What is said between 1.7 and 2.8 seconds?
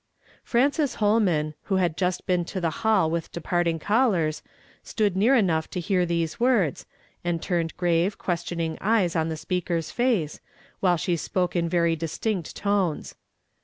had just been to the